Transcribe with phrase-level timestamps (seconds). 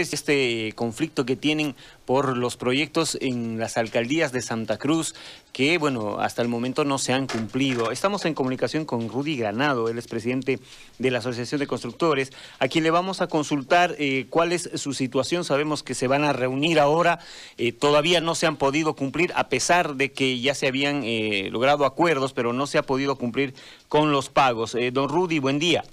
[0.00, 1.74] este conflicto que tienen
[2.04, 5.14] por los proyectos en las alcaldías de Santa Cruz
[5.52, 7.92] que, bueno, hasta el momento no se han cumplido.
[7.92, 10.58] Estamos en comunicación con Rudy Granado, él es presidente
[10.98, 14.94] de la Asociación de Constructores, a quien le vamos a consultar eh, cuál es su
[14.94, 15.44] situación.
[15.44, 17.20] Sabemos que se van a reunir ahora,
[17.56, 21.48] eh, todavía no se han podido cumplir, a pesar de que ya se habían eh,
[21.52, 23.54] logrado acuerdos, pero no se ha podido cumplir
[23.88, 24.76] con los pagos.
[24.92, 25.84] don Rudy, buen día.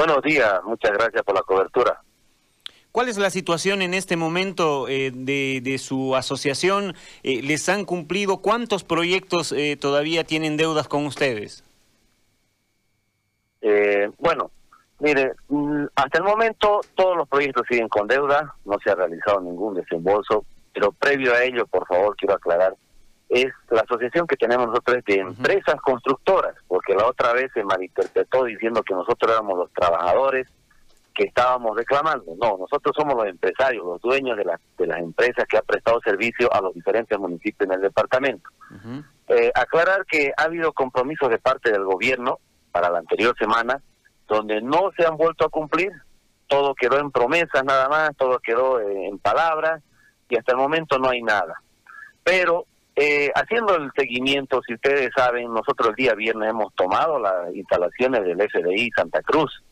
[0.00, 2.00] Buenos días, muchas gracias por la cobertura.
[2.90, 6.94] ¿Cuál es la situación en este momento eh, de, su asociación?
[7.22, 8.38] Eh, ¿Les han cumplido?
[8.38, 11.64] ¿Cuántos proyectos eh, todavía tienen deudas con ustedes?
[14.16, 14.50] bueno,
[15.00, 19.42] mire, mm, hasta el momento todos los proyectos siguen con deuda, no se ha realizado
[19.42, 22.74] ningún desembolso, pero previo a ello, por favor, quiero aclarar,
[23.30, 28.44] es la asociación que tenemos nosotros de empresas constructoras, porque la otra vez se malinterpretó
[28.44, 30.48] diciendo que nosotros éramos los trabajadores
[31.14, 32.34] que estábamos reclamando.
[32.40, 36.00] No, nosotros somos los empresarios, los dueños de, las de las empresas que han prestado
[36.00, 38.50] servicio a los diferentes municipios en el departamento.
[39.28, 42.40] Eh, aclarar que ha habido compromisos de parte del gobierno
[42.72, 43.80] para la anterior semana,
[44.26, 45.92] donde no se han vuelto a cumplir,
[46.48, 49.84] todo quedó en promesas nada más, todo quedó en palabras,
[50.28, 51.62] y hasta el momento no hay nada.
[52.24, 52.66] Pero
[53.02, 58.22] eh, haciendo el seguimiento, si ustedes saben, nosotros el día viernes hemos tomado las instalaciones
[58.24, 59.64] del FDI Santa Cruz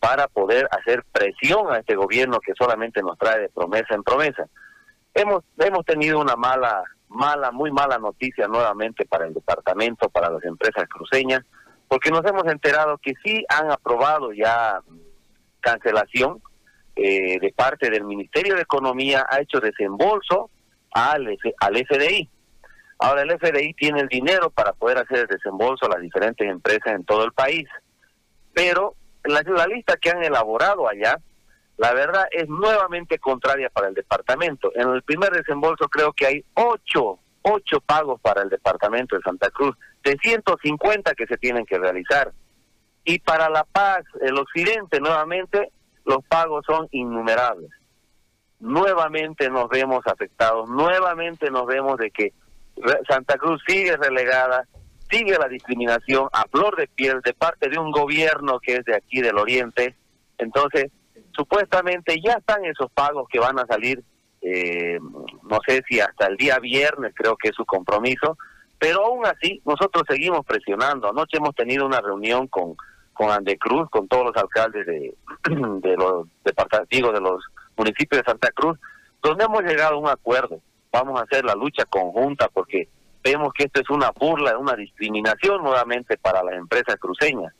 [0.00, 4.48] para poder hacer presión a este gobierno que solamente nos trae de promesa en promesa.
[5.14, 10.42] Hemos, hemos tenido una mala, mala, muy mala noticia nuevamente para el departamento, para las
[10.42, 11.42] empresas cruceñas,
[11.86, 14.80] porque nos hemos enterado que sí han aprobado ya
[15.60, 16.42] cancelación
[16.96, 20.50] eh, de parte del Ministerio de Economía, ha hecho desembolso
[20.90, 22.30] al, al FDI.
[22.98, 26.94] Ahora el FDI tiene el dinero para poder hacer el desembolso a las diferentes empresas
[26.94, 27.68] en todo el país,
[28.52, 31.18] pero la, la lista que han elaborado allá,
[31.76, 34.70] la verdad es nuevamente contraria para el departamento.
[34.74, 39.50] En el primer desembolso creo que hay ocho, ocho pagos para el departamento de Santa
[39.50, 42.32] Cruz, de 150 que se tienen que realizar.
[43.04, 45.72] Y para La Paz, el occidente, nuevamente,
[46.04, 47.70] los pagos son innumerables.
[48.60, 52.32] Nuevamente nos vemos afectados, nuevamente nos vemos de que
[53.08, 54.66] Santa Cruz sigue relegada,
[55.10, 58.96] sigue la discriminación a flor de piel de parte de un gobierno que es de
[58.96, 59.94] aquí del Oriente.
[60.38, 60.90] Entonces,
[61.36, 64.02] supuestamente ya están esos pagos que van a salir,
[64.42, 64.98] eh,
[65.42, 68.36] no sé si hasta el día viernes, creo que es su compromiso,
[68.78, 71.08] pero aún así nosotros seguimos presionando.
[71.08, 72.76] Anoche hemos tenido una reunión con,
[73.12, 75.14] con Andecruz, con todos los alcaldes de,
[75.80, 77.44] de los departamentos, de los
[77.76, 78.78] municipios de Santa Cruz,
[79.22, 80.60] donde hemos llegado a un acuerdo.
[80.94, 82.86] Vamos a hacer la lucha conjunta porque
[83.24, 87.52] vemos que esto es una burla, una discriminación nuevamente para las empresas cruceñas.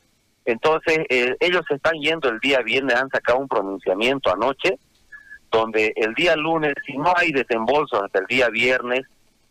[0.45, 4.78] Entonces, eh, ellos se están yendo el día viernes, han sacado un pronunciamiento anoche,
[5.50, 9.00] donde el día lunes, si no hay desembolso hasta el día viernes,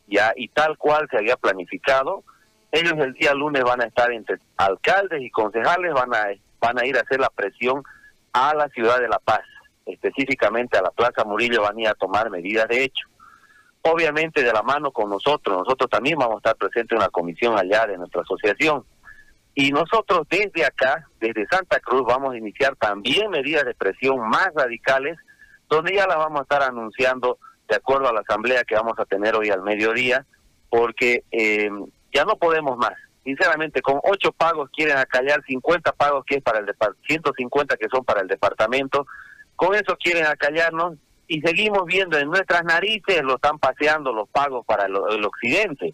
[0.07, 2.23] ya y tal cual se había planificado,
[2.71, 6.27] ellos el día lunes van a estar entre alcaldes y concejales, van a,
[6.61, 7.83] van a ir a hacer la presión
[8.31, 9.43] a la ciudad de La Paz,
[9.85, 13.12] específicamente a la Plaza Murillo, van a ir a tomar medidas de hecho
[13.83, 15.57] obviamente de la mano con nosotros.
[15.57, 18.83] Nosotros también vamos a estar presentes en la comisión allá de nuestra asociación.
[19.55, 24.49] Y nosotros desde acá, desde Santa Cruz, vamos a iniciar también medidas de presión más
[24.55, 25.17] radicales,
[25.69, 29.05] donde ya las vamos a estar anunciando de acuerdo a la asamblea que vamos a
[29.05, 30.25] tener hoy al mediodía,
[30.69, 31.69] porque eh,
[32.11, 32.93] ya no podemos más.
[33.23, 36.65] Sinceramente, con ocho pagos quieren acallar 50 pagos que es para el
[37.07, 39.05] 150 que son para el departamento.
[39.55, 40.95] Con eso quieren acallarnos
[41.27, 45.93] y seguimos viendo en nuestras narices lo están paseando los pagos para el, occidente.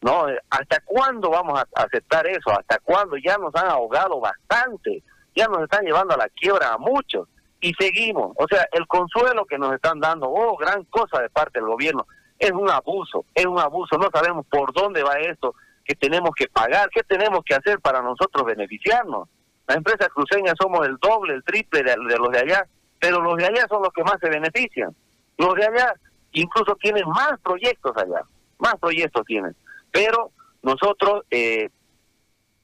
[0.00, 0.26] ¿No?
[0.50, 2.50] ¿Hasta cuándo vamos a aceptar eso?
[2.50, 3.16] ¿Hasta cuándo?
[3.18, 5.00] Ya nos han ahogado bastante,
[5.36, 7.28] ya nos están llevando a la quiebra a muchos
[7.60, 8.32] y seguimos.
[8.36, 12.04] O sea, el consuelo que nos están dando, oh, gran cosa de parte del gobierno,
[12.36, 13.96] es un abuso, es un abuso.
[13.96, 15.54] No sabemos por dónde va esto,
[15.84, 19.28] que tenemos que pagar, qué tenemos que hacer para nosotros beneficiarnos.
[19.68, 22.66] Las empresas cruceñas somos el doble, el triple de los de allá
[23.02, 24.94] pero los de allá son los que más se benefician.
[25.36, 25.92] Los de allá
[26.30, 28.22] incluso tienen más proyectos allá,
[28.58, 29.56] más proyectos tienen.
[29.90, 30.30] Pero
[30.62, 31.68] nosotros, eh,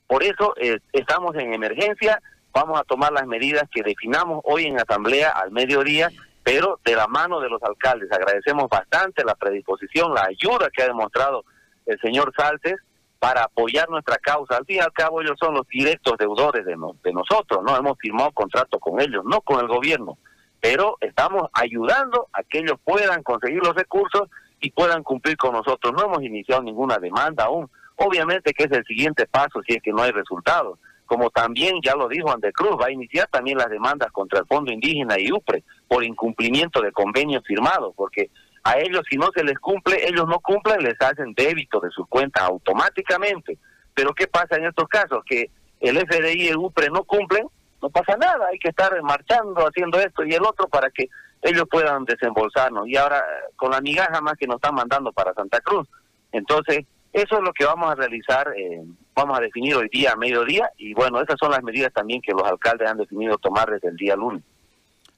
[0.06, 4.78] por eso eh, estamos en emergencia, vamos a tomar las medidas que definamos hoy en
[4.78, 6.08] asamblea al mediodía,
[6.44, 8.12] pero de la mano de los alcaldes.
[8.12, 11.44] Agradecemos bastante la predisposición, la ayuda que ha demostrado
[11.84, 12.76] el señor Saltes
[13.18, 14.56] para apoyar nuestra causa.
[14.56, 17.98] Al fin y al cabo ellos son los directos deudores de, de nosotros, no hemos
[17.98, 20.18] firmado contrato con ellos, no con el gobierno
[20.60, 24.28] pero estamos ayudando a que ellos puedan conseguir los recursos
[24.60, 25.92] y puedan cumplir con nosotros.
[25.92, 27.70] No hemos iniciado ninguna demanda aún.
[27.96, 30.78] Obviamente que es el siguiente paso si es que no hay resultados.
[31.06, 34.70] como también ya lo dijo Cruz, va a iniciar también las demandas contra el Fondo
[34.70, 38.30] Indígena y UPRE por incumplimiento de convenios firmados, porque
[38.64, 42.06] a ellos si no se les cumple, ellos no cumplen, les hacen débito de sus
[42.08, 43.58] cuentas automáticamente.
[43.94, 45.22] Pero ¿qué pasa en estos casos?
[45.26, 45.50] Que
[45.80, 47.46] el FDI y el UPRE no cumplen,
[47.80, 51.08] no pasa nada, hay que estar marchando, haciendo esto y el otro para que
[51.42, 52.88] ellos puedan desembolsarnos.
[52.88, 53.24] Y ahora
[53.56, 55.88] con la migaja más que nos están mandando para Santa Cruz.
[56.32, 58.82] Entonces, eso es lo que vamos a realizar, eh,
[59.14, 62.32] vamos a definir hoy día a mediodía y bueno, esas son las medidas también que
[62.32, 64.42] los alcaldes han definido tomar desde el día lunes.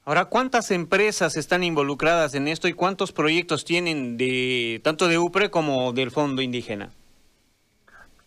[0.04, 5.50] Ahora, ¿cuántas empresas están involucradas en esto y cuántos proyectos tienen de tanto de UPRE
[5.50, 6.90] como del Fondo Indígena?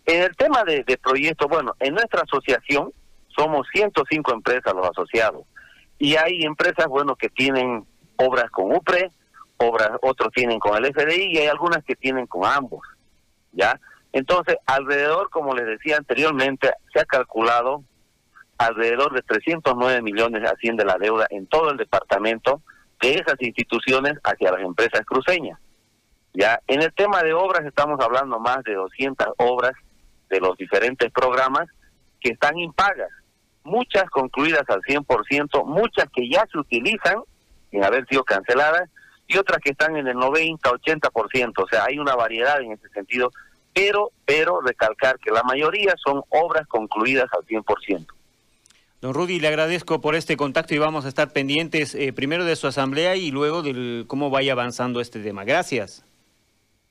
[0.05, 2.91] En el tema de, proyectos, bueno, en nuestra asociación
[3.35, 5.43] somos 105 empresas los asociados
[5.97, 7.85] y hay empresas, bueno, que tienen
[8.17, 9.11] obras con UPRE,
[9.57, 12.81] obras, otros tienen con el FDI y hay algunas que tienen con ambos.
[13.51, 13.79] ¿ya?
[14.11, 17.83] Entonces, alrededor, como les decía anteriormente, se ha calculado
[18.57, 22.61] alrededor de 309 millones asciende la deuda en todo el departamento
[23.01, 25.59] de esas instituciones hacia las empresas cruceñas.
[26.33, 29.73] Ya, en el tema de obras estamos hablando más de 200 obras
[30.29, 31.67] de los diferentes programas
[32.19, 33.09] que están impagas,
[33.63, 37.21] muchas concluidas al 100%, muchas que ya se utilizan
[37.69, 38.89] sin haber sido canceladas
[39.27, 42.89] y otras que están en el 90, 80%, o sea, hay una variedad en ese
[42.89, 43.31] sentido,
[43.73, 48.05] pero, pero recalcar que la mayoría son obras concluidas al 100%.
[49.03, 52.55] Don Rudy, le agradezco por este contacto y vamos a estar pendientes eh, primero de
[52.55, 55.43] su asamblea y luego de cómo vaya avanzando este tema.
[55.43, 56.05] Gracias.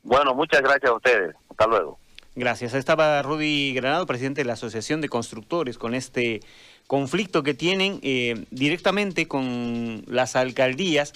[0.02, 1.34] Bueno, muchas gracias a ustedes.
[1.48, 1.98] Hasta luego.
[2.34, 2.74] Gracias.
[2.74, 6.40] Estaba Rudy Granado, presidente de la Asociación de Constructores, con este
[6.86, 11.14] conflicto que tienen eh, directamente con las alcaldías